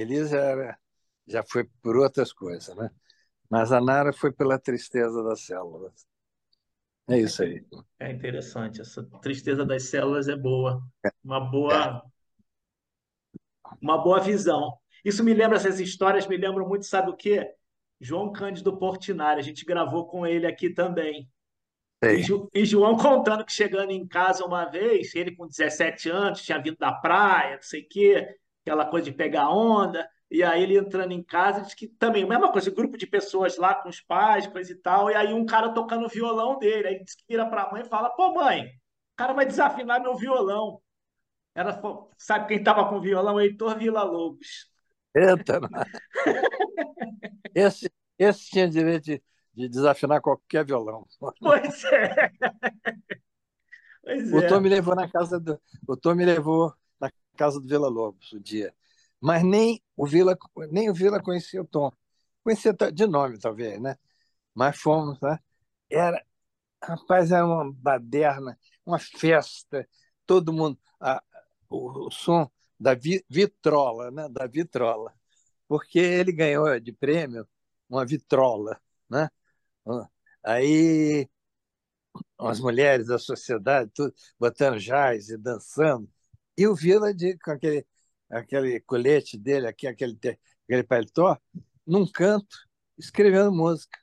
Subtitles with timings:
[0.00, 0.78] Elisa era,
[1.26, 2.90] já foi por outras coisas, né?
[3.48, 6.06] Mas a Nara foi pela tristeza das células.
[7.08, 7.64] É isso aí.
[7.98, 8.80] É interessante.
[8.80, 10.82] Essa tristeza das células é boa.
[11.24, 12.02] Uma boa,
[13.80, 14.76] uma boa visão.
[15.04, 17.48] Isso me lembra, essas histórias me lembram muito, sabe o quê?
[18.00, 19.40] João Cândido Portinari.
[19.40, 21.30] A gente gravou com ele aqui também.
[22.02, 26.60] E, e João contando que chegando em casa uma vez, ele com 17 anos, tinha
[26.60, 28.36] vindo da praia, não sei o quê,
[28.66, 30.08] aquela coisa de pegar onda.
[30.28, 33.56] E aí ele entrando em casa, diz que também, a mesma coisa, grupo de pessoas
[33.56, 36.88] lá com os pais, coisa e tal, e aí um cara tocando o violão dele,
[36.88, 40.02] aí diz que vira para a mãe e fala, pô mãe, o cara vai desafinar
[40.02, 40.80] meu violão.
[41.54, 41.80] Era,
[42.18, 43.40] sabe quem estava com o violão?
[43.40, 44.68] Heitor Villa-Lobos.
[45.14, 45.60] Eita,
[47.54, 49.22] esse, esse tinha direito de,
[49.54, 51.06] de desafinar qualquer violão.
[51.40, 52.32] Pois é.
[54.02, 54.46] Pois o é.
[54.46, 58.32] Tom me levou na casa do, o Tom me levou na casa do Vila Lobos
[58.32, 58.74] um dia
[59.20, 60.36] mas nem o Vila
[60.70, 61.92] nem o Vila conhecia o Tom.
[62.44, 63.96] Conhecia de nome, talvez, né?
[64.54, 65.38] Mas fomos, né?
[65.90, 66.24] Era,
[66.82, 69.88] rapaz, era uma baderna, uma festa,
[70.26, 71.22] todo mundo, a,
[71.68, 74.28] o, o, som da vi, vitrola, né?
[74.30, 75.14] Da vitrola,
[75.68, 77.48] porque ele ganhou de prêmio
[77.88, 79.30] uma vitrola, né?
[80.44, 81.28] Aí
[82.38, 86.08] as mulheres da sociedade, tudo, botando jazz e dançando,
[86.56, 87.86] e o Vila de, com aquele
[88.30, 90.18] aquele colete dele, aqui, aquele,
[90.64, 91.38] aquele paletó,
[91.86, 92.56] num canto,
[92.98, 93.98] escrevendo música,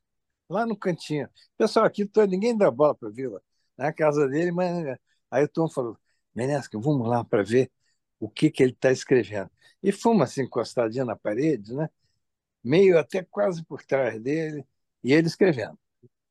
[0.50, 1.30] lá no cantinho.
[1.58, 3.42] Pessoal, aqui todo, ninguém dá bola para Vila,
[3.78, 4.98] na casa dele, mas
[5.32, 5.98] aí o Tom falou:
[6.36, 7.72] Menesca, vamos lá para ver
[8.20, 9.52] o que, que ele está escrevendo.
[9.82, 11.90] E fomos assim, encostadinho na parede, né?
[12.64, 14.66] meio até quase por trás dele,
[15.04, 15.78] e ele escrevendo,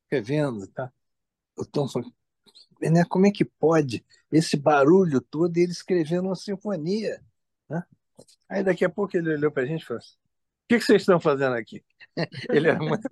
[0.05, 0.67] escrevendo.
[0.69, 0.93] Tá?
[1.57, 2.13] O Tom falou:
[2.83, 7.23] Menesca, como é que pode esse barulho todo ele escrevendo uma sinfonia?
[7.69, 7.83] Né?
[8.49, 10.85] Aí daqui a pouco ele olhou para a gente e falou assim, o que, que
[10.85, 11.85] vocês estão fazendo aqui?
[12.51, 13.09] Ele era muito,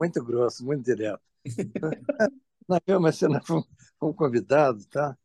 [0.00, 1.22] muito grosso, muito direto.
[2.86, 3.62] Não, mas você não foi
[4.00, 5.16] um convidado, tá?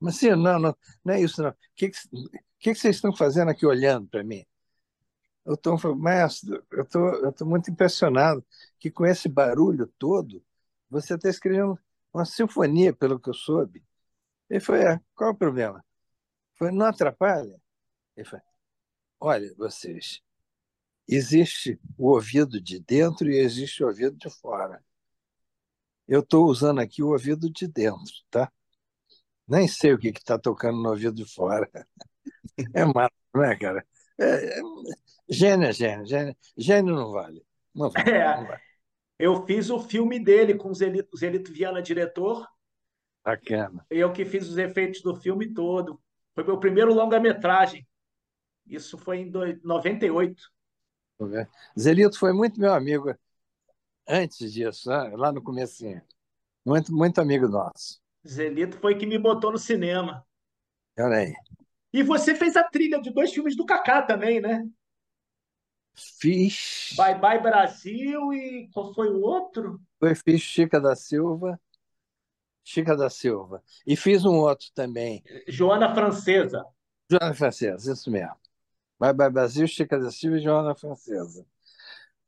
[0.00, 1.50] Mas sim, não, não, não é isso, não.
[1.50, 1.98] O que, que,
[2.58, 4.46] que, que vocês estão fazendo aqui olhando para mim?
[5.44, 8.44] O Tom falou, mestre, eu tô, eu tô muito impressionado
[8.78, 10.42] que com esse barulho todo,
[10.90, 11.78] você está escrevendo
[12.18, 13.84] uma sinfonia, pelo que eu soube.
[14.50, 15.84] Ele falou, é, qual é o problema?
[16.56, 17.60] Foi, não atrapalha?
[18.16, 18.44] Ele falou,
[19.20, 20.20] olha, vocês,
[21.08, 24.82] existe o ouvido de dentro e existe o ouvido de fora.
[26.06, 28.50] Eu estou usando aqui o ouvido de dentro, tá?
[29.46, 31.68] Nem sei o que está tocando no ouvido de fora.
[32.74, 33.86] É mato, não é, cara?
[34.18, 34.62] É, é,
[35.28, 36.36] gênio é gênio, gênio.
[36.56, 37.44] Gênio não vale.
[37.74, 38.67] Não vale, É, não vale.
[39.18, 42.46] Eu fiz o filme dele com o Zelito, Zelito Viana, diretor,
[43.24, 43.84] Bacana.
[43.90, 46.00] eu que fiz os efeitos do filme todo.
[46.34, 47.86] Foi meu primeiro longa-metragem.
[48.66, 49.32] Isso foi em
[49.64, 50.42] 98.
[51.78, 53.14] Zelito foi muito meu amigo
[54.06, 55.12] antes disso, né?
[55.16, 56.00] lá no comecinho.
[56.64, 58.00] Muito, muito amigo nosso.
[58.26, 60.24] Zelito foi que me botou no cinema.
[60.98, 61.34] Olha aí.
[61.92, 64.68] E você fez a trilha de dois filmes do Kaká também, né?
[65.98, 66.94] Fiz.
[66.96, 69.80] Bye Bye Brasil e qual foi o outro?
[69.98, 71.60] Foi, fiz Chica da Silva.
[72.62, 73.62] Chica da Silva.
[73.86, 75.22] E fiz um outro também.
[75.48, 76.64] Joana Francesa.
[77.10, 78.36] Joana Francesa, isso mesmo.
[78.98, 81.46] Bye Bye Brasil, Chica da Silva e Joana Francesa.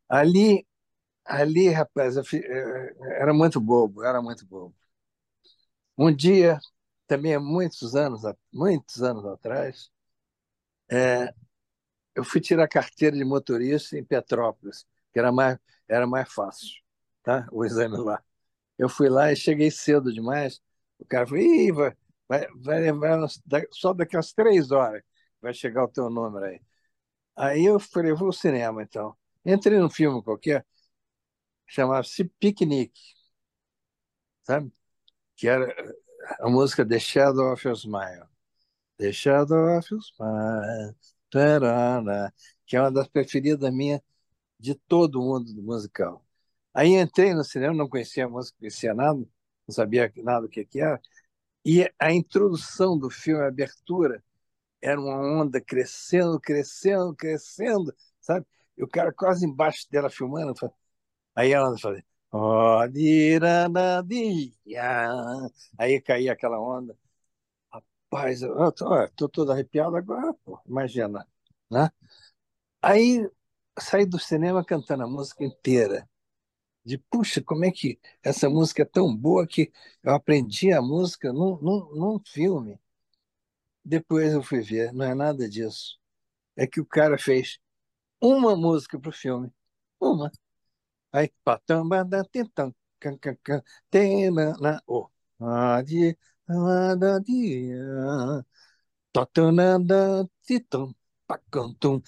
[0.09, 0.67] Ali,
[1.25, 2.43] ali, rapaz, fi...
[3.19, 4.75] era muito bobo, era muito bobo.
[5.97, 6.59] Um dia,
[7.07, 9.91] também há muitos anos, muitos anos atrás,
[10.91, 11.33] é,
[12.21, 15.59] eu fui tirar carteira de motorista em Petrópolis, que era mais,
[15.89, 16.69] era mais fácil,
[17.23, 17.49] tá?
[17.51, 18.23] o exame lá.
[18.79, 20.61] Eu fui lá e cheguei cedo demais.
[20.99, 21.97] O cara falou: Ih, vai,
[22.29, 23.27] vai, vai levar
[23.73, 25.03] só daqui a três horas
[25.41, 26.61] vai chegar o teu número aí.
[27.37, 29.17] Aí eu falei: vou ao cinema então.
[29.45, 30.67] Entrei num filme qualquer,
[31.67, 33.01] chamava-se Piquenique,
[34.43, 34.73] sabe?
[35.37, 35.75] Que era
[36.41, 38.27] a música The Shadow of Your Smile.
[38.99, 40.97] The Shadow of Your Smile.
[41.31, 42.33] Tarana,
[42.67, 44.03] que é uma das preferidas minha
[44.59, 46.25] de todo mundo do musical.
[46.75, 50.65] Aí entrei no cinema, não conhecia a música, conhecia nada, não sabia nada do que,
[50.65, 51.01] que era.
[51.65, 54.23] E a introdução do filme, a abertura,
[54.83, 58.47] era uma onda crescendo, crescendo, crescendo, sabe?
[58.77, 60.55] E o cara quase embaixo dela filmando.
[61.35, 62.05] Aí a onda fazia.
[65.79, 66.97] Aí caía aquela onda.
[68.13, 71.27] Rapaz, eu tô, tô todo arrepiado agora, pô, imagina.
[71.71, 71.91] Né?
[72.83, 73.29] Aí
[73.81, 76.09] saí do cinema cantando a música inteira
[76.85, 79.73] de puxa, como é que essa música é tão boa que
[80.05, 82.81] eu aprendi a música num, num, num filme.
[83.85, 85.99] Depois eu fui ver, não é nada disso.
[86.57, 87.59] É que o cara fez
[88.21, 89.53] uma música para o filme.
[90.01, 90.31] Uma.
[91.13, 95.09] Aí, patamba da tentam, can can can, tena na o.
[95.41, 96.19] Adi,
[97.25, 98.45] dia.
[100.43, 100.95] Titum,
[101.27, 102.03] pacantum.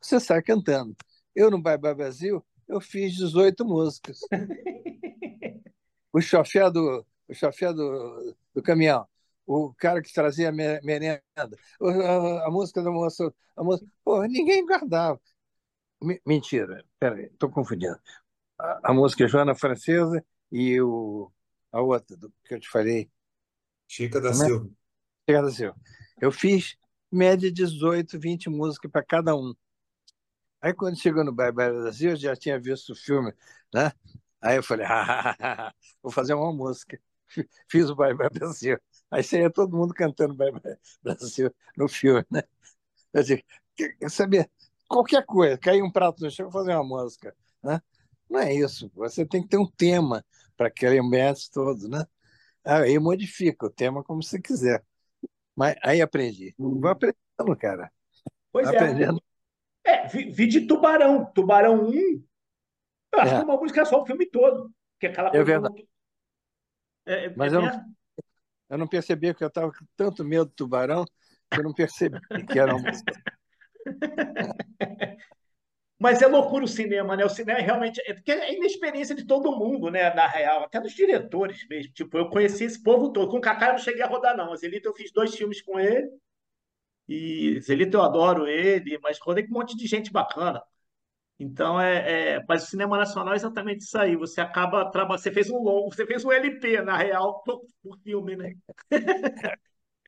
[0.00, 0.96] Você sai cantando.
[1.34, 4.20] Eu, no Bye Bye Brasil, eu fiz 18 músicas.
[6.12, 9.06] o chofé do, o chofé do, do caminhão,
[9.46, 11.22] o cara que trazia merenda,
[12.44, 15.20] a, música da moça, a moça, pô, ninguém guardava.
[16.24, 17.98] Mentira, peraí, estou confundindo.
[18.58, 21.30] A, a, música é Joana Francesa e o,
[21.72, 23.10] a outra do, que eu te falei.
[23.86, 24.34] Chica da é?
[24.34, 24.68] Silva.
[25.28, 25.76] Chica da Silva.
[26.20, 26.76] Eu fiz
[27.10, 29.54] média 18, 20 músicas para cada um.
[30.60, 33.32] Aí quando chegou no Bye Bye Brasil, eu já tinha visto o filme,
[33.72, 33.92] né?
[34.40, 35.72] Aí eu falei, ah,
[36.02, 37.00] vou fazer uma música.
[37.68, 38.78] Fiz o Bye Bye Brasil.
[39.10, 42.42] Aí saía todo mundo cantando Bye Bye Brasil no filme, né?
[43.12, 43.44] Eu disse,
[44.10, 44.50] sabia,
[44.88, 47.80] qualquer coisa, cair um prato no chão, vou fazer uma música, né?
[48.28, 50.24] Não é isso, você tem que ter um tema
[50.58, 52.04] para aquele ambiente todo, né?
[52.64, 54.84] Aí modifica o tema como você quiser.
[55.56, 56.54] Mas aí aprendi.
[56.58, 57.90] Vou aprendendo, cara.
[58.52, 58.76] Pois é.
[58.76, 59.22] aprendendo.
[59.24, 59.28] é.
[59.90, 61.24] É, vi, vi, de Tubarão.
[61.32, 63.36] Tubarão 1, eu acho é.
[63.36, 64.70] que é uma música só o filme todo.
[65.00, 65.88] Que é aquela é verdade.
[67.06, 67.94] É, é, Mas eu não,
[68.68, 71.04] eu não percebi que eu estava com tanto medo do tubarão
[71.50, 72.20] que eu não percebi
[72.50, 73.22] que era uma música.
[75.98, 77.24] Mas é loucura o cinema, né?
[77.24, 78.00] O cinema é realmente.
[78.06, 80.14] É, porque é inexperiência de todo mundo, né?
[80.14, 81.92] Na real, até dos diretores mesmo.
[81.92, 83.30] Tipo, eu conheci esse povo todo.
[83.30, 84.54] Com o Kaká eu não cheguei a rodar, não.
[84.54, 86.08] Zelito eu fiz dois filmes com ele.
[87.08, 90.62] E Zelito eu adoro ele, mas rodei com um monte de gente bacana.
[91.40, 94.16] Então, é, é, mas o cinema nacional é exatamente isso aí.
[94.16, 95.22] Você acaba trabalhando.
[95.22, 98.54] Você fez um longo, você fez um LP, na real, por, por filme, né?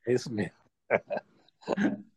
[0.07, 0.55] É isso mesmo.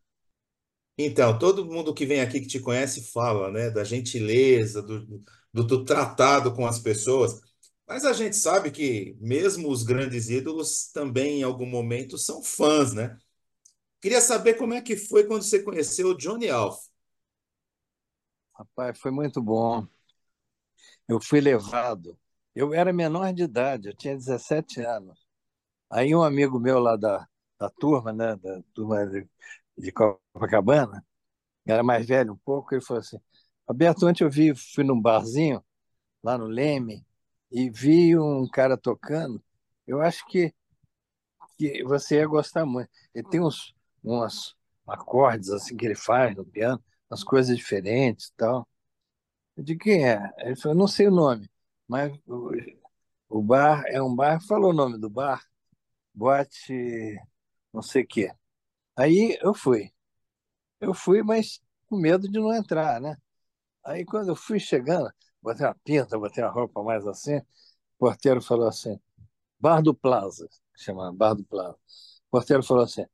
[0.96, 5.05] Então, todo mundo que vem aqui que te conhece fala, né, da gentileza, do,
[5.52, 7.41] do, do tratado com as pessoas.
[7.87, 12.93] Mas a gente sabe que mesmo os grandes ídolos também, em algum momento, são fãs,
[12.94, 13.19] né?
[14.00, 16.79] Queria saber como é que foi quando você conheceu o Johnny Alf.
[18.52, 19.87] Rapaz, foi muito bom.
[21.08, 22.19] Eu fui levado.
[22.55, 25.19] Eu era menor de idade, eu tinha 17 anos.
[25.90, 28.99] Aí um amigo meu lá da, da turma, né, da turma
[29.76, 31.05] de, de Copacabana,
[31.67, 33.19] era mais velho um pouco, ele falou assim,
[33.69, 35.65] Roberto, ontem eu vi, fui num barzinho,
[36.23, 37.06] lá no Leme,
[37.50, 39.43] e vi um cara tocando,
[39.87, 40.55] eu acho que,
[41.56, 42.91] que você ia gostar muito.
[43.15, 44.56] Ele tem uns, uns
[44.87, 48.69] acordes assim que ele faz no piano, umas coisas diferentes e tal.
[49.56, 50.21] Disse, quem é?
[50.38, 51.49] Ele falou, não sei o nome,
[51.88, 52.50] mas o,
[53.29, 55.43] o bar é um bar, falou o nome do bar,
[56.15, 57.19] boate
[57.73, 58.32] não sei o quê.
[58.96, 59.93] Aí eu fui.
[60.81, 63.17] Eu fui, mas com medo de não entrar, né?
[63.85, 65.11] Aí quando eu fui chegando,
[65.43, 67.44] botei uma pinta, botei uma roupa mais assim, o
[67.99, 69.00] porteiro falou assim,
[69.61, 71.76] Bar do Plaza, chama Bar do Plaza.
[72.29, 73.06] O porteiro falou assim,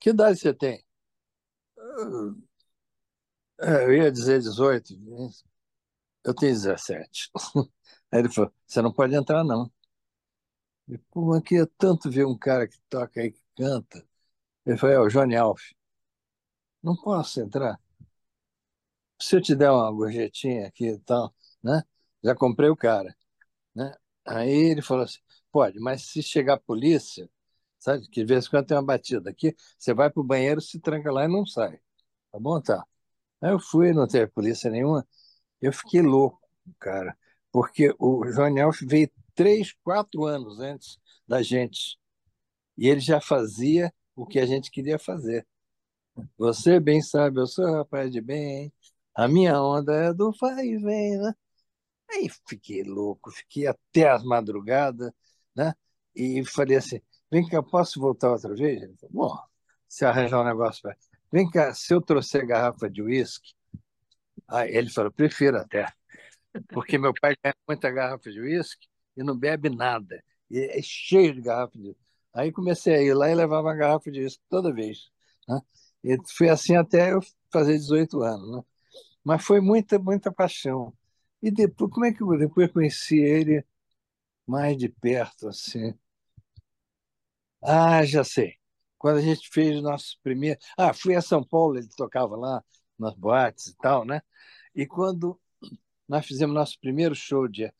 [0.00, 0.84] que idade você tem?
[3.60, 4.94] É, eu ia dizer 18,
[6.24, 7.30] eu tenho 17.
[8.12, 9.70] Aí ele falou, você não pode entrar, não.
[10.88, 14.06] Eu, Pô, aqui é tanto ver um cara que toca aí, que canta.
[14.66, 15.62] Ele falou, é o Johnny Alf.
[16.80, 17.80] Não posso entrar.
[19.20, 21.82] Se eu te der uma gorjetinha aqui e tal, né?
[22.22, 23.14] Já comprei o cara,
[23.74, 23.94] né?
[24.26, 25.20] Aí ele falou assim,
[25.52, 27.30] pode, mas se chegar a polícia,
[27.78, 30.60] sabe, que de vez em quando tem uma batida aqui, você vai para o banheiro,
[30.60, 31.80] se tranca lá e não sai.
[32.32, 32.60] Tá bom?
[32.62, 32.84] Tá.
[33.42, 35.06] Aí eu fui, não teve polícia nenhuma.
[35.62, 36.40] Eu fiquei louco,
[36.80, 37.16] cara,
[37.52, 40.98] porque o Johnny Alf veio três, quatro anos antes
[41.28, 41.98] da gente.
[42.76, 45.46] E ele já fazia o que a gente queria fazer.
[46.38, 48.72] Você bem sabe, eu sou rapaz de bem,
[49.14, 51.34] a minha onda é do vai e vem, né?
[52.10, 55.10] Aí fiquei louco, fiquei até as madrugadas,
[55.56, 55.74] né?
[56.14, 58.82] E falei assim, vem cá, posso voltar outra vez?
[58.82, 59.38] Ele falou, bom,
[59.88, 60.96] se arranjar um negócio para...
[61.32, 63.54] Vem cá, se eu trouxer garrafa de uísque...
[64.46, 65.86] Aí ele falou, prefiro até,
[66.68, 70.22] porque meu pai tem muita garrafa de uísque e não bebe nada.
[70.50, 71.96] E é cheio de garrafa de
[72.34, 75.10] Aí comecei a ir lá e levava uma garrafa de uísque toda vez.
[75.48, 75.60] Né?
[76.04, 77.20] E foi assim até eu
[77.52, 78.56] fazer 18 anos.
[78.58, 78.62] Né?
[79.24, 80.92] Mas foi muita, muita paixão.
[81.42, 83.64] E depois, como é que eu depois conheci ele
[84.46, 85.94] mais de perto, assim?
[87.62, 88.54] Ah, já sei.
[88.98, 90.58] Quando a gente fez o nosso primeiro.
[90.76, 92.62] Ah, fui a São Paulo, ele tocava lá
[92.98, 94.22] nas boates e tal, né?
[94.74, 95.40] E quando
[96.08, 97.72] nós fizemos nosso primeiro show de,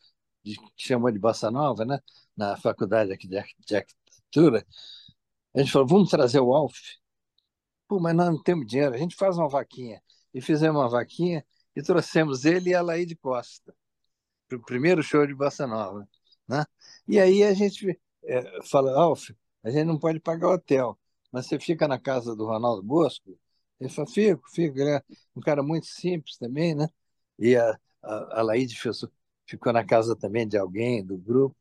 [0.45, 2.01] de que chamou de Bossa Nova, né?
[2.37, 3.77] Na faculdade aqui de, de
[4.35, 4.67] arquitetura,
[5.55, 6.77] a gente falou, vamos trazer o Alf.
[7.89, 10.03] Pô, mas nós não temos dinheiro, a gente faz uma vaquinha.
[10.33, 11.45] e fizemos uma vaquinha
[11.77, 13.75] e trouxemos ele e a Laíde Costa
[14.49, 16.09] para o primeiro show de Bossa Nova.
[16.49, 16.65] Né?
[17.09, 19.31] E aí a gente é, fala, Alf,
[19.63, 20.99] a gente não pode pagar hotel,
[21.33, 23.39] mas você fica na casa do Ronaldo Bosco?
[23.81, 24.79] Ele falou, fico, fico.
[24.79, 25.03] Ele é
[25.37, 26.89] um cara muito simples também, né?
[27.39, 28.45] E a, a, a
[29.47, 31.57] ficou na casa também de alguém do grupo.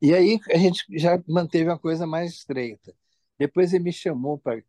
[0.00, 2.94] E aí a gente já manteve uma coisa mais estreita.
[3.38, 4.62] Depois ele me chamou para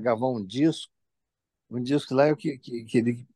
[0.00, 0.92] gravar um disco,
[1.70, 3.28] um disco lá que, que, que, ele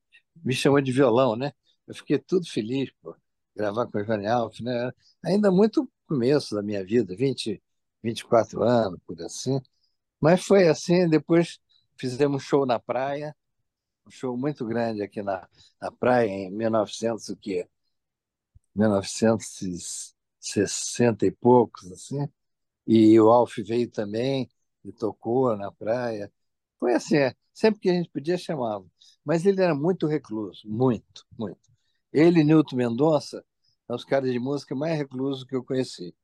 [0.44, 1.52] me chamou de violão, né?
[1.86, 3.18] Eu fiquei tudo feliz por
[3.56, 4.92] gravar com o Johnny Alf, né?
[5.24, 7.62] Ainda muito começo da minha vida, 20,
[8.02, 9.60] 24 anos, por assim.
[10.20, 11.60] Mas foi assim, depois
[11.98, 13.36] fizemos um show na praia,
[14.06, 15.48] um show muito grande aqui na,
[15.80, 17.68] na praia, em 1900, o quê?
[20.40, 22.28] 1960 e poucos, assim.
[22.86, 24.48] E o Alf veio também
[24.84, 26.32] e tocou na praia.
[26.78, 28.86] Foi assim, é, sempre que a gente podia chamava.
[29.24, 31.60] Mas ele era muito recluso, muito, muito.
[32.12, 33.44] Ele e Nilton Mendonça
[33.86, 36.14] são os caras de música mais reclusos que eu conheci.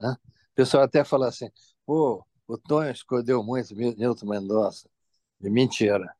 [0.00, 0.16] Né?
[0.52, 1.50] O pessoal até fala assim,
[1.86, 4.88] pô, o Tonho escondeu muito Nilton Mendonça.
[5.40, 6.14] E mentira.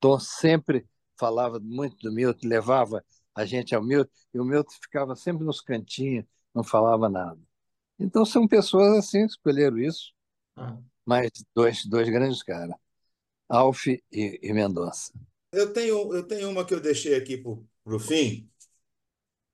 [0.00, 0.86] Tom sempre
[1.18, 5.60] falava muito do Milton, levava a gente ao Milton, e o Milton ficava sempre nos
[5.60, 7.40] cantinhos, não falava nada.
[7.98, 10.12] Então são pessoas assim que escolheram isso,
[10.56, 10.78] ah.
[11.04, 12.74] mas dois, dois grandes caras,
[13.48, 15.12] Alf e, e Mendonça.
[15.52, 18.48] Eu tenho, eu tenho uma que eu deixei aqui para o fim,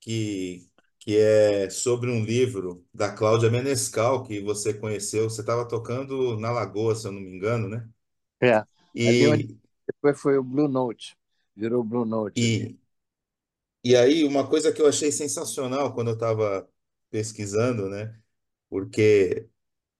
[0.00, 5.28] que, que é sobre um livro da Cláudia Menescal, que você conheceu.
[5.28, 7.88] Você estava tocando na Lagoa, se eu não me engano, né?
[8.40, 8.62] É.
[8.94, 9.56] E...
[9.86, 11.16] Depois foi o Blue Note,
[11.54, 12.40] virou o Blue Note.
[12.40, 12.78] E,
[13.82, 16.68] e aí, uma coisa que eu achei sensacional quando eu estava
[17.10, 18.18] pesquisando, né?
[18.68, 19.48] Porque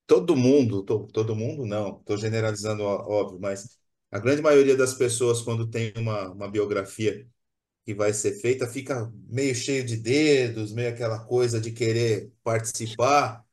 [0.06, 3.78] todo mundo, to, todo mundo não, estou generalizando, óbvio, mas
[4.10, 7.28] a grande maioria das pessoas, quando tem uma, uma biografia
[7.84, 13.44] que vai ser feita, fica meio cheio de dedos, meio aquela coisa de querer participar.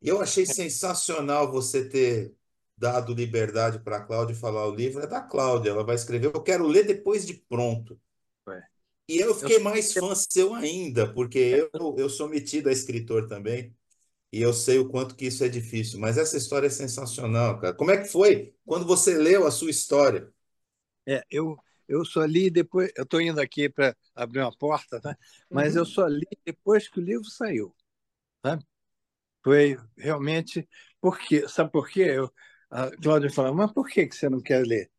[0.00, 2.34] E eu achei sensacional você ter
[2.76, 5.02] dado liberdade para a Cláudia falar o livro.
[5.02, 6.26] É da Cláudia, ela vai escrever.
[6.34, 8.00] Eu quero ler depois de pronto.
[9.08, 9.12] É.
[9.14, 13.74] E eu fiquei mais fã seu ainda, porque eu, eu sou metido a escritor também.
[14.32, 17.74] E eu sei o quanto que isso é difícil, mas essa história é sensacional, cara.
[17.74, 20.32] Como é que foi quando você leu a sua história?
[21.06, 22.90] É, eu, eu só li depois.
[22.96, 25.16] Eu estou indo aqui para abrir uma porta, tá?
[25.50, 25.80] mas uhum.
[25.80, 27.74] eu só li depois que o livro saiu.
[28.40, 28.58] Tá?
[29.44, 30.66] Foi realmente.
[31.00, 31.46] Por quê?
[31.48, 32.02] Sabe por quê?
[32.02, 32.32] Eu,
[32.70, 34.90] a Cláudia falou: Mas por que você não quer ler?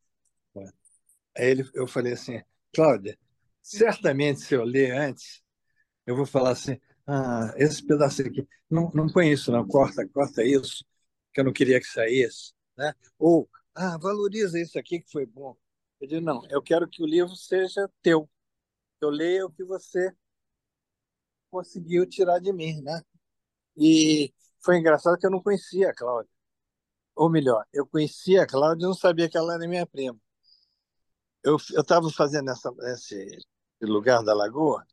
[1.36, 2.40] Aí ele, eu falei assim:
[2.72, 3.18] Cláudia,
[3.64, 5.42] certamente se eu ler antes,
[6.06, 10.84] eu vou falar assim: ah, esse pedaço aqui, não, não isso, não, corta, corta isso,
[11.32, 12.52] que eu não queria que saísse.
[12.76, 12.94] Né?
[13.18, 15.56] Ou, ah, valoriza isso aqui que foi bom.
[16.00, 18.28] Eu digo, não, eu quero que o livro seja teu.
[19.00, 20.12] Eu leia o que você
[21.50, 23.00] conseguiu tirar de mim, né?
[23.76, 26.30] E foi engraçado que eu não conhecia a Cláudia.
[27.16, 30.18] Ou melhor, eu conhecia a Cláudia e não sabia que ela era minha prima.
[31.42, 33.38] Eu estava fazendo essa, esse
[33.82, 34.86] lugar da Lagoa,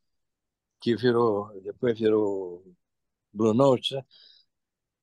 [0.79, 2.63] que virou, depois virou
[3.33, 4.05] Blue Note, né?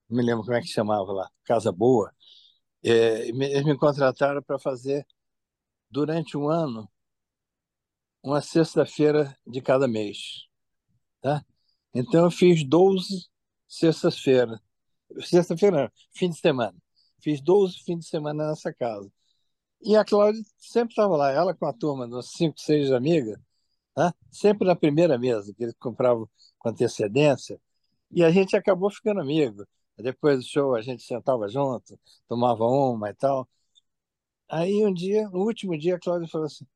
[0.09, 2.13] não me lembro como é que chamava lá, Casa Boa.
[2.83, 5.07] É, eles me contrataram para fazer,
[5.91, 6.91] durante um ano,
[8.23, 10.47] uma sexta-feira de cada mês.
[11.21, 11.45] Tá?
[11.95, 13.29] Então, eu fiz 12
[13.69, 14.59] sextas-feiras.
[15.23, 16.77] Sexta-feira, fim de semana.
[17.23, 19.11] Fiz 12 fins de semana nessa casa.
[19.83, 23.39] E a Cláudia sempre estava lá, ela com a turma, dos cinco, seis amigas,
[23.99, 24.13] né?
[24.31, 26.29] sempre na primeira mesa, que eles compravam
[26.59, 27.61] com antecedência,
[28.11, 29.67] e a gente acabou ficando amigo.
[29.99, 33.49] Depois do show, a gente sentava junto, tomava uma e tal.
[34.49, 36.67] Aí, um dia, no último dia, a Cláudia falou assim: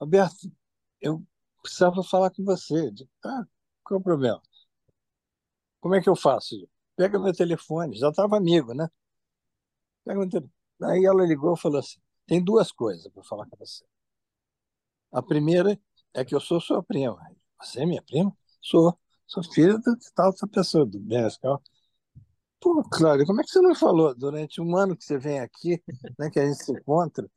[0.00, 0.50] Roberto,
[1.00, 1.22] eu
[1.62, 2.92] precisava falar com você.
[3.24, 3.44] Ah,
[3.84, 4.42] qual é o problema?
[5.80, 6.56] Como é que eu faço?
[6.96, 8.88] Pega meu telefone, já estava amigo, né?
[10.04, 10.52] Pega meu telefone.
[10.82, 13.84] Aí ela ligou e falou assim: tem duas coisas para falar com você.
[15.12, 15.78] A primeira
[16.14, 17.18] é que eu sou sua prima.
[17.60, 18.36] Você é minha prima?
[18.60, 18.98] Sou.
[19.26, 21.62] Sou filha de tal pessoa, do Benescal.
[22.60, 25.82] Pô, Cláudia, como é que você não falou durante um ano que você vem aqui,
[26.18, 27.30] né, que a gente se encontra?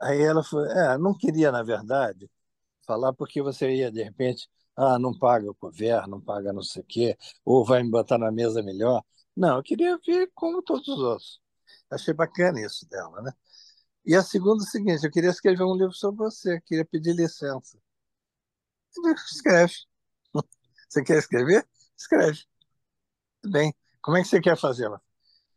[0.00, 2.30] Aí ela falou, é, não queria, na verdade,
[2.86, 6.82] falar porque você ia, de repente, ah, não paga o couvert, não paga não sei
[6.82, 9.04] o quê, ou vai me botar na mesa melhor.
[9.36, 11.40] Não, eu queria ver como todos os outros.
[11.90, 13.32] Achei bacana isso dela, né?
[14.06, 17.14] E a segunda é o seguinte, eu queria escrever um livro sobre você, queria pedir
[17.14, 17.78] licença.
[19.30, 19.74] Escreve.
[20.88, 21.66] Você quer escrever?
[21.96, 22.44] Escreve.
[23.46, 23.74] Bem.
[24.02, 25.00] Como é que você quer fazê-la?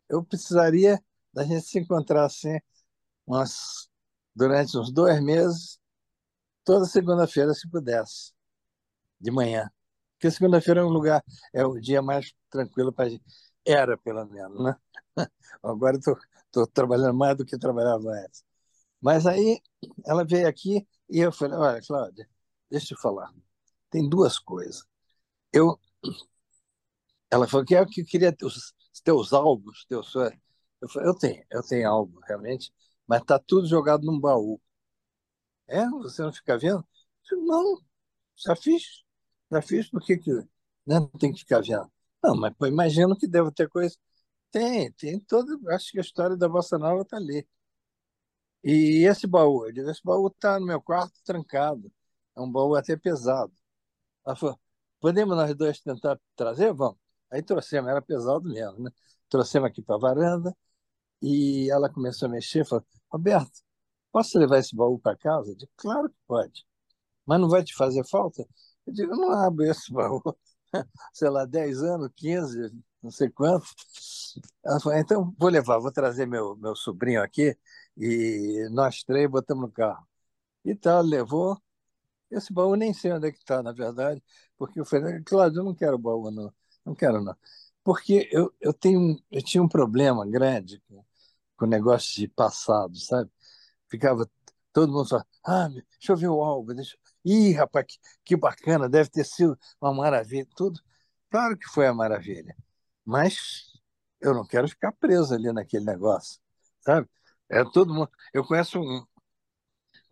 [0.08, 1.02] Eu precisaria
[1.32, 2.58] da gente se encontrar assim
[3.26, 3.88] umas,
[4.34, 5.78] durante uns dois meses
[6.64, 8.32] toda segunda-feira, se pudesse,
[9.20, 9.70] de manhã.
[10.14, 13.24] Porque segunda-feira é um lugar, é o dia mais tranquilo para a gente.
[13.66, 14.76] Era, pelo menos, né?
[15.62, 18.44] Agora estou trabalhando mais do que trabalhava antes.
[19.00, 19.60] Mas aí
[20.06, 22.28] ela veio aqui e eu falei: Olha, Cláudia,
[22.70, 23.32] deixa eu falar.
[23.90, 24.84] Tem duas coisas.
[25.52, 25.78] Eu,
[27.30, 30.14] ela falou que é que eu queria ter os teus álbuns, teus
[30.80, 32.72] eu falei, eu tenho, eu tenho álbum, realmente,
[33.06, 34.60] mas está tudo jogado num baú.
[35.66, 35.86] É?
[35.90, 36.86] Você não fica vendo?
[37.28, 37.80] Falei, não,
[38.36, 39.04] já fiz.
[39.50, 40.16] Já fiz, por que,
[40.86, 41.90] né, não tem que ficar vendo?
[42.22, 43.96] Não, mas pô, imagino que deve ter coisa.
[44.50, 45.60] Tem, tem todo.
[45.70, 47.46] Acho que a história da Bossa Nova está ali.
[48.62, 49.66] E esse baú?
[49.66, 51.92] Eu digo, esse baú está no meu quarto trancado.
[52.38, 53.52] É um baú até pesado.
[54.26, 54.60] Ela falou,
[55.00, 56.72] podemos nós dois tentar trazer?
[56.74, 56.98] Vamos.
[57.30, 58.90] Aí trouxemos, era pesado mesmo, né?
[59.28, 60.56] Trouxemos aqui para a varanda
[61.22, 63.60] e ela começou a mexer, falou, Roberto,
[64.12, 65.52] posso levar esse baú para casa?
[65.52, 66.66] Eu digo, claro que pode.
[67.26, 68.46] Mas não vai te fazer falta?
[68.86, 70.22] Eu digo, não abro esse baú,
[71.14, 73.66] sei lá, 10 anos, 15, não sei quanto.
[74.64, 77.56] Ela falou, então vou levar, vou trazer meu, meu sobrinho aqui
[77.96, 80.06] e nós três botamos no carro.
[80.64, 81.58] E tal, levou.
[82.30, 84.22] Esse baú nem sei onde é que está, na verdade,
[84.56, 86.52] porque eu falei, Cláudio, eu não quero baú, não.
[86.84, 87.36] Não quero, não.
[87.84, 91.04] Porque eu, eu, tenho, eu tinha um problema grande com,
[91.56, 93.30] com o negócio de passado, sabe?
[93.88, 94.28] Ficava
[94.72, 96.96] todo mundo só, ah, deixa eu ver o álbum, deixa...
[97.24, 100.80] Ih, rapaz, que, que bacana, deve ter sido uma maravilha, tudo.
[101.30, 102.56] Claro que foi a maravilha,
[103.04, 103.72] mas
[104.20, 106.40] eu não quero ficar preso ali naquele negócio,
[106.80, 107.08] sabe?
[107.48, 108.10] É todo mundo.
[108.32, 109.04] Eu conheço um,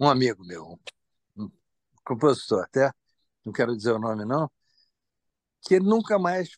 [0.00, 0.78] um amigo meu,
[2.06, 2.92] compositor até,
[3.44, 4.50] não quero dizer o nome não,
[5.62, 6.50] que nunca mais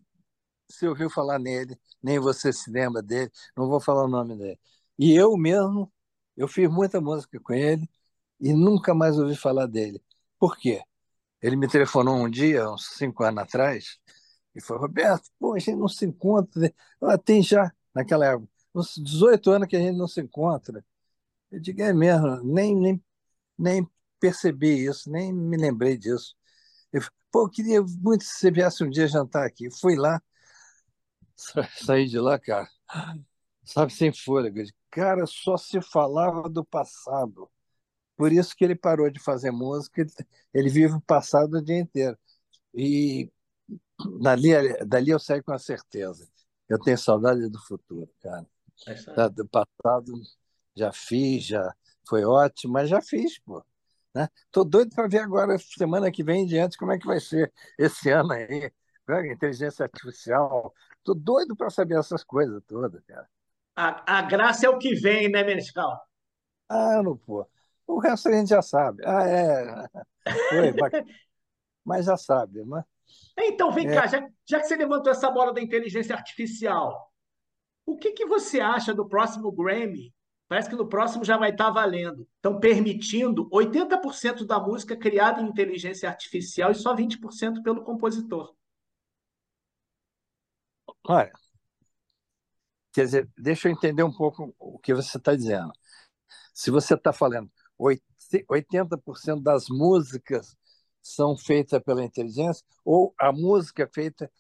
[0.70, 4.60] se ouviu falar nele, nem você se lembra dele, não vou falar o nome dele.
[4.98, 5.92] E eu mesmo,
[6.36, 7.88] eu fiz muita música com ele
[8.40, 10.02] e nunca mais ouvi falar dele.
[10.38, 10.82] Por quê?
[11.42, 13.98] Ele me telefonou um dia, uns cinco anos atrás,
[14.54, 16.72] e falou, Roberto, pô, a gente não se encontra.
[17.00, 20.84] Ah, tem já, naquela época, uns 18 anos que a gente não se encontra.
[21.50, 23.04] Eu digo, é mesmo, nem, nem,
[23.58, 23.88] nem
[24.20, 26.36] percebi isso, nem me lembrei disso.
[26.92, 29.70] Eu, pô, eu queria muito que você viesse um dia jantar aqui.
[29.70, 30.20] Fui lá,
[31.84, 32.68] saí de lá, cara,
[33.64, 34.60] sabe, sem fôlego.
[34.90, 37.48] Cara, só se falava do passado.
[38.16, 40.04] Por isso que ele parou de fazer música,
[40.52, 42.18] ele, vive o passado o dia inteiro.
[42.74, 43.30] E
[44.20, 44.50] dali,
[44.84, 46.28] dali eu saio com a certeza.
[46.68, 48.46] Eu tenho saudade do futuro, cara.
[48.86, 50.12] É do passado
[50.74, 51.74] já fiz, já
[52.08, 53.64] foi ótimo, mas já fiz, pô.
[54.18, 54.28] Né?
[54.50, 57.52] Tô doido para ver agora, semana que vem em diante, como é que vai ser
[57.78, 58.72] esse ano aí.
[59.06, 59.32] Né?
[59.32, 60.74] Inteligência artificial.
[61.04, 63.28] Tô doido para saber essas coisas todas, cara.
[63.76, 66.02] A, a graça é o que vem, né, Menescal?
[66.68, 67.46] Ah, não, pô.
[67.86, 69.04] O resto a gente já sabe.
[69.06, 69.88] Ah, é.
[70.48, 70.72] Foi,
[71.86, 72.64] mas já sabe.
[72.64, 72.84] Mas...
[73.38, 73.94] Então, vem é.
[73.94, 77.08] cá, já, já, que você levantou essa bola da inteligência artificial,
[77.86, 80.12] o que, que você acha do próximo Grammy?
[80.48, 82.26] Parece que no próximo já vai estar valendo.
[82.36, 88.54] Estão permitindo 80% da música criada em inteligência artificial e só 20% pelo compositor.
[91.06, 91.30] Olha,
[92.92, 95.70] quer dizer, deixa eu entender um pouco o que você está dizendo.
[96.54, 100.56] Se você está falando 80% das músicas
[101.02, 104.30] são feitas pela inteligência ou a música é feita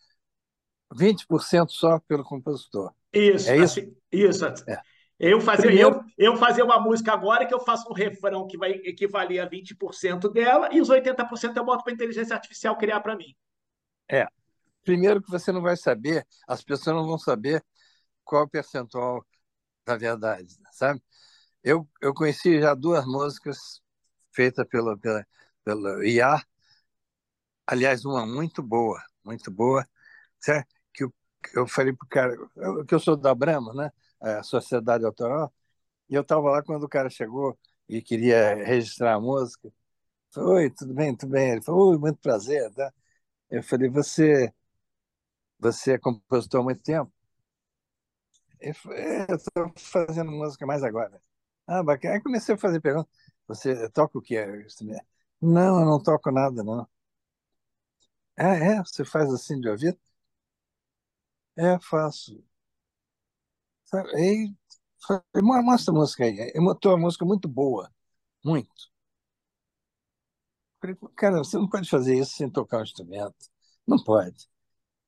[0.94, 2.92] 20% só pelo compositor.
[3.12, 3.80] Isso, é isso.
[3.80, 4.44] Assim, isso.
[4.68, 4.80] É.
[5.18, 6.04] Eu fazer, Primeiro...
[6.16, 9.48] eu, eu fazer uma música agora que eu faço um refrão que vai equivaler a
[9.48, 13.34] 20% dela e os 80% eu boto para a inteligência artificial criar para mim.
[14.08, 14.26] É.
[14.84, 17.62] Primeiro que você não vai saber, as pessoas não vão saber
[18.24, 19.24] qual o percentual
[19.84, 21.02] da verdade, sabe?
[21.62, 23.82] Eu, eu conheci já duas músicas
[24.32, 25.26] feitas pelo, pela,
[25.64, 26.40] pelo IA,
[27.66, 29.86] aliás, uma muito boa, muito boa,
[30.38, 30.74] certo?
[30.92, 31.14] que eu,
[31.54, 33.90] eu falei para o cara, eu, que eu sou da Brahma, né?
[34.20, 35.52] A Sociedade Autoral,
[36.08, 39.72] e eu estava lá quando o cara chegou e queria registrar a música.
[40.32, 41.52] Falei, Oi, tudo bem, tudo bem?
[41.52, 42.72] Ele falou, Oi, muito prazer.
[42.74, 42.92] Tá?
[43.50, 44.52] Eu falei, você,
[45.58, 47.12] você é compositor há muito tempo?
[48.60, 51.20] Ele falou, é, eu estou fazendo música mais agora.
[51.66, 52.14] Ah, bacana.
[52.14, 53.10] Aí comecei a fazer perguntas.
[53.46, 54.36] Você toca o que?
[55.40, 56.86] Não, eu não toco nada, não.
[58.38, 58.78] Ah, é?
[58.82, 59.98] Você faz assim de ouvido?
[61.56, 62.42] É, faço.
[64.14, 64.54] Aí,
[65.06, 65.22] falei,
[65.64, 66.52] mostra a música aí.
[66.54, 67.90] Eu botou uma música muito boa,
[68.44, 68.90] muito.
[70.80, 73.34] Falei, cara, você não pode fazer isso sem tocar o instrumento.
[73.86, 74.48] Não pode.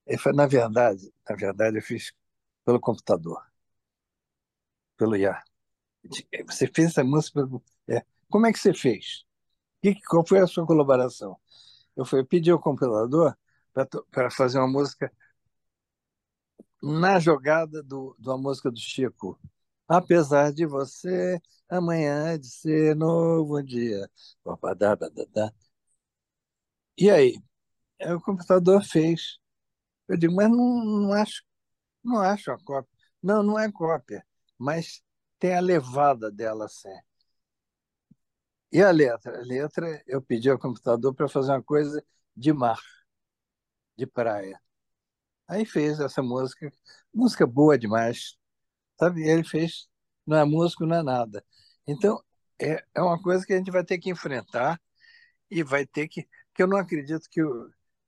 [0.06, 2.12] Ele falou, na verdade, na verdade, eu fiz
[2.64, 3.42] pelo computador,
[4.96, 5.42] pelo IA.
[6.48, 7.40] Você fez essa música.
[7.88, 8.04] É.
[8.30, 9.24] Como é que você fez?
[9.82, 11.38] Que, qual foi a sua colaboração?
[11.96, 13.36] Eu fui pedir ao compilador
[14.12, 15.12] para fazer uma música
[16.82, 19.38] na jogada do, uma música do Chico.
[19.88, 24.08] Apesar de você, amanhã de ser novo dia.
[26.96, 27.42] E aí?
[28.14, 29.38] O computador fez.
[30.08, 31.42] Eu digo, mas não, não acho,
[32.04, 32.90] não acho a cópia.
[33.22, 34.26] Não, não é cópia,
[34.58, 35.02] mas
[35.38, 36.90] tem a levada dela assim.
[38.72, 39.38] E a letra?
[39.40, 42.04] A letra, eu pedi ao computador para fazer uma coisa
[42.36, 42.80] de mar,
[43.96, 44.60] de praia.
[45.50, 46.72] Aí fez essa música,
[47.12, 48.38] música boa demais,
[48.98, 49.28] sabe?
[49.28, 49.88] Ele fez,
[50.26, 51.44] não é músico, não é nada.
[51.86, 52.22] Então,
[52.60, 54.80] é, é uma coisa que a gente vai ter que enfrentar
[55.50, 56.24] e vai ter que.
[56.54, 57.42] que eu não acredito que,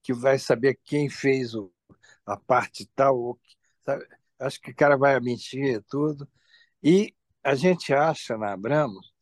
[0.02, 1.72] que vai saber quem fez o,
[2.26, 3.38] a parte tal,
[3.85, 4.07] sabe?
[4.40, 6.28] acho que o cara vai mentir e tudo.
[6.83, 9.12] E a gente acha na Abramos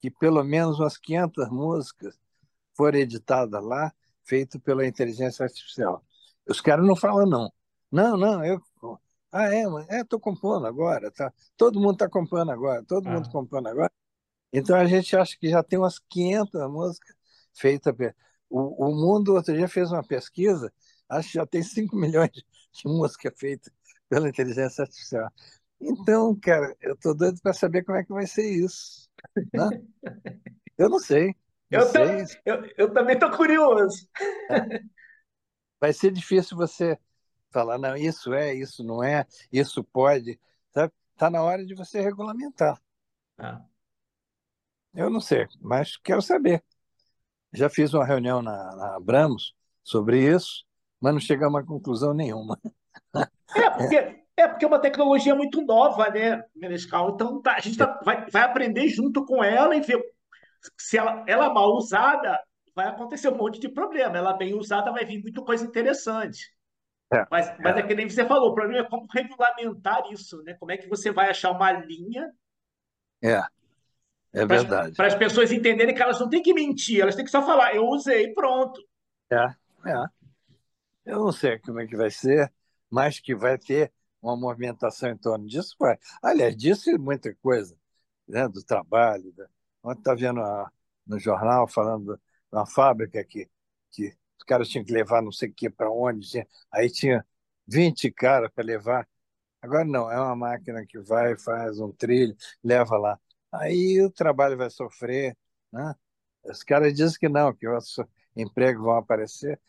[0.00, 2.18] que pelo menos umas 500 músicas
[2.76, 3.92] foram editadas lá,
[4.24, 6.04] feito pela inteligência artificial.
[6.48, 7.52] Os caras não falam não.
[7.90, 8.60] Não, não, eu.
[9.30, 11.32] Ah, é, é, estou compondo agora, tá?
[11.56, 13.12] Todo mundo está compondo agora, todo ah.
[13.12, 13.92] mundo compondo agora.
[14.52, 17.14] Então a gente acha que já tem umas 500 músicas
[17.54, 17.94] feitas.
[18.48, 20.72] O, o mundo outro dia fez uma pesquisa,
[21.08, 23.72] acho que já tem 5 milhões de músicas feitas
[24.08, 25.30] pela inteligência artificial.
[25.80, 29.08] Então, cara, eu estou doido para saber como é que vai ser isso.
[29.52, 29.82] Né?
[30.78, 31.34] Eu não sei.
[31.70, 32.40] Não eu, sei.
[32.46, 34.08] eu, eu, também estou curioso.
[34.48, 34.80] É.
[35.80, 36.96] Vai ser difícil você
[37.50, 40.40] falar, não, isso é, isso não é, isso pode.
[40.68, 42.80] Está tá na hora de você regulamentar.
[43.38, 43.62] Ah.
[44.94, 46.62] Eu não sei, mas quero saber.
[47.52, 50.64] Já fiz uma reunião na, na Abramos sobre isso,
[51.00, 52.58] mas não chegamos a conclusão nenhuma.
[53.54, 57.10] É, porque, é porque é uma tecnologia muito nova, né, Menescal?
[57.10, 60.02] Então tá, a gente tá, vai, vai aprender junto com ela e ver
[60.76, 62.38] se ela, ela é mal usada,
[62.74, 64.18] vai acontecer um monte de problema.
[64.18, 66.52] Ela bem usada vai vir muita coisa interessante.
[67.12, 67.80] É, mas, mas é.
[67.80, 70.54] é que nem você falou, o problema é como regulamentar isso, né?
[70.54, 72.30] Como é que você vai achar uma linha
[73.22, 73.42] é,
[74.32, 74.94] é verdade.
[74.94, 77.74] Para as pessoas entenderem que elas não têm que mentir, elas têm que só falar,
[77.74, 78.80] eu usei, pronto.
[79.30, 79.44] É,
[79.86, 80.04] é.
[81.04, 82.52] Eu não sei como é que vai ser,
[82.90, 85.98] mas que vai ter uma movimentação em torno disso, vai.
[86.22, 87.76] Aliás, disse muita coisa,
[88.26, 89.32] né, do trabalho.
[89.32, 89.48] Da...
[89.82, 90.70] Ontem está vendo a,
[91.06, 92.20] no jornal falando de
[92.52, 93.48] uma fábrica que,
[93.90, 94.14] que
[94.48, 97.24] caras tinham que levar não sei o que para onde, tinha, aí tinha
[97.66, 99.06] 20 caras para levar.
[99.60, 102.34] Agora não, é uma máquina que vai, faz um trilho,
[102.64, 103.20] leva lá.
[103.52, 105.36] Aí o trabalho vai sofrer,
[105.72, 105.94] né?
[106.44, 107.96] Os caras dizem que não, que outros
[108.34, 109.60] empregos vão aparecer,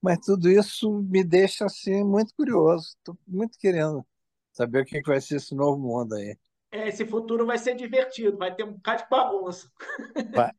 [0.00, 2.88] mas tudo isso me deixa assim muito curioso.
[2.88, 4.06] Estou muito querendo
[4.52, 6.38] saber o que vai ser esse novo mundo aí.
[6.70, 9.70] É, esse futuro vai ser divertido, vai ter um bocado de bagunça.
[10.34, 10.52] Vai,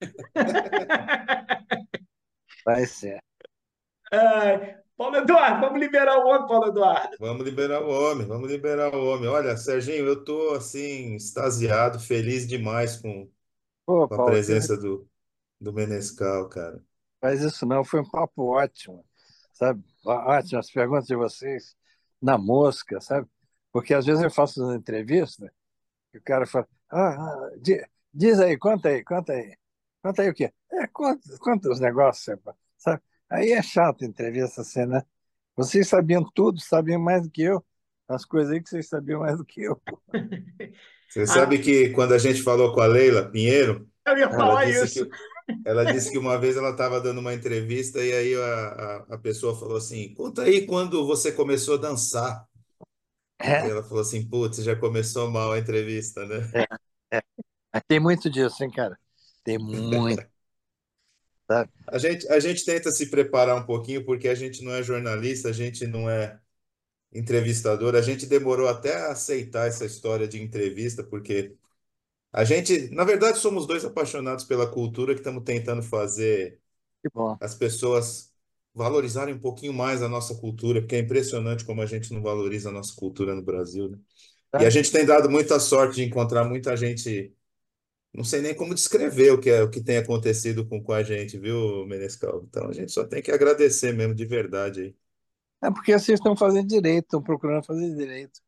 [2.74, 3.22] vai ser.
[4.96, 7.16] Paulo Eduardo, vamos liberar o homem, Paulo Eduardo.
[7.18, 9.28] Vamos liberar o homem, vamos liberar o homem.
[9.28, 13.28] Olha, Serginho, eu estou assim, extasiado, feliz demais com,
[13.84, 15.08] Pô, com a Paulo, presença do,
[15.60, 16.80] do Menescal, cara.
[17.20, 19.04] Faz isso não, foi um papo ótimo,
[19.52, 19.82] sabe?
[20.04, 21.76] Ótimo, as perguntas de vocês
[22.22, 23.28] na mosca, sabe?
[23.72, 25.52] Porque às vezes eu faço uma entrevista
[26.12, 27.50] e o cara fala, ah, ah
[28.12, 29.56] diz aí, conta aí, conta aí.
[30.00, 30.52] Conta aí o quê?
[30.70, 32.38] É, conta, conta os negócios,
[32.84, 33.02] sabe?
[33.30, 35.02] Aí é chato a entrevista assim, né?
[35.56, 37.64] Vocês sabiam tudo, sabiam mais do que eu.
[38.06, 39.80] As coisas aí que vocês sabiam mais do que eu.
[41.08, 45.06] Você sabe que quando a gente falou com a Leila Pinheiro, eu ia falar isso.
[45.06, 45.16] Que,
[45.64, 49.18] ela disse que uma vez ela estava dando uma entrevista e aí a, a, a,
[49.18, 52.44] pessoa falou assim: Conta aí quando você começou a dançar.
[53.38, 53.64] É.
[53.64, 56.50] E ela falou assim: Putz, já começou mal a entrevista, né?
[57.12, 57.18] É,
[57.72, 57.80] é.
[57.86, 58.98] Tem muito disso, hein, cara?
[59.44, 60.26] Tem muito.
[61.86, 65.48] A gente, a gente tenta se preparar um pouquinho, porque a gente não é jornalista,
[65.50, 66.40] a gente não é
[67.12, 67.94] entrevistador.
[67.96, 71.56] A gente demorou até a aceitar essa história de entrevista, porque
[72.32, 76.60] a gente, na verdade, somos dois apaixonados pela cultura que estamos tentando fazer
[77.40, 78.32] as pessoas
[78.74, 82.70] valorizarem um pouquinho mais a nossa cultura, porque é impressionante como a gente não valoriza
[82.70, 83.98] a nossa cultura no Brasil, né?
[84.58, 87.34] E a gente tem dado muita sorte de encontrar muita gente
[88.14, 91.02] não sei nem como descrever o que, é, o que tem acontecido com, com a
[91.02, 92.44] gente, viu, Menescal?
[92.44, 94.80] Então a gente só tem que agradecer mesmo, de verdade.
[94.82, 94.96] Aí.
[95.64, 98.40] É porque vocês estão fazendo direito, estão procurando fazer direito.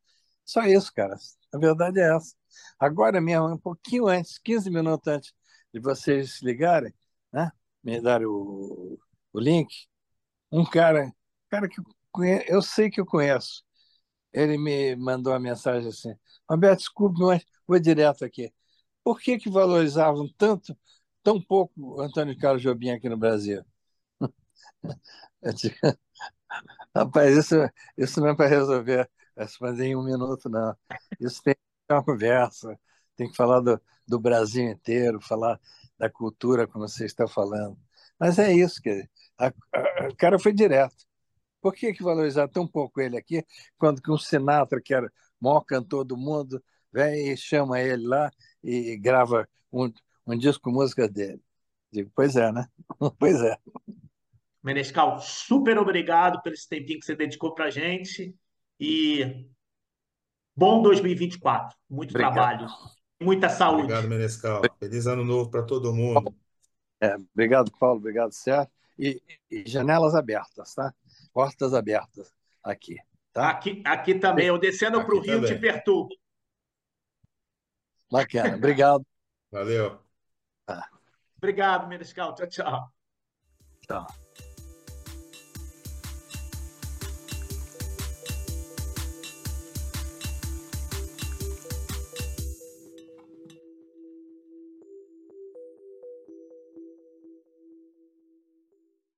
[0.45, 1.17] Só isso, cara.
[1.53, 2.33] A verdade é essa.
[2.79, 5.33] Agora mesmo, um pouquinho antes, 15 minutos antes
[5.73, 6.93] de vocês ligarem,
[7.33, 7.51] né?
[7.83, 8.97] Me darem o,
[9.33, 9.67] o link,
[10.51, 11.13] um cara,
[11.49, 11.81] cara que
[12.47, 13.63] eu sei que eu conheço,
[14.33, 16.15] ele me mandou uma mensagem assim:
[16.49, 18.51] Roberto, desculpe, mas vou direto aqui
[19.07, 20.77] por que, que valorizavam tanto
[21.23, 23.63] tão pouco Antônio Carlos Jobim aqui no Brasil.
[26.93, 27.55] Rapaz, isso,
[27.97, 29.09] isso não é para resolver,
[29.57, 30.75] fazer em um minuto, não.
[31.21, 31.55] Isso tem
[31.89, 32.77] uma conversa,
[33.15, 35.57] tem que falar do, do Brasil inteiro, falar
[35.97, 37.79] da cultura, como você está falando.
[38.19, 39.07] Mas é isso, que
[40.11, 41.05] o cara foi direto.
[41.61, 43.41] Por que, que valorizar tão pouco ele aqui,
[43.77, 48.05] quando que um Sinatra, que era o maior cantor do mundo, vem e chama ele
[48.05, 48.29] lá
[48.67, 49.91] e grava um,
[50.25, 51.41] um disco com música dele?
[51.91, 52.67] Digo, pois é, né?
[53.17, 53.57] pois é.
[54.61, 58.35] Menescal, super obrigado pelo esse tempinho que você dedicou para a gente
[58.77, 59.47] e
[60.55, 61.77] bom 2024.
[61.89, 62.33] Muito obrigado.
[62.33, 62.67] trabalho,
[63.21, 63.83] muita saúde.
[63.83, 64.61] Obrigado, Menescal.
[64.79, 66.35] Feliz ano novo para todo mundo.
[66.99, 67.99] É, obrigado, Paulo.
[67.99, 68.69] Obrigado, Sérgio.
[68.99, 70.93] E, e, janelas abertas, tá?
[71.31, 72.97] Portas abertas aqui.
[73.31, 73.49] Tá?
[73.49, 74.47] Aqui, aqui também.
[74.47, 75.53] Eu descendo para o Rio também.
[75.53, 76.09] te perturbo.
[78.11, 78.55] Bacana.
[78.55, 79.05] Obrigado.
[79.51, 79.99] Valeu.
[80.65, 80.89] Tá.
[81.37, 82.33] Obrigado, Menescal.
[82.35, 82.91] Tchau, tchau.
[83.81, 84.26] Tchau.